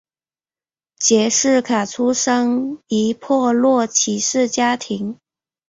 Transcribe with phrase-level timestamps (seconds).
[0.97, 5.19] 杰式卡生于一破落骑士家庭。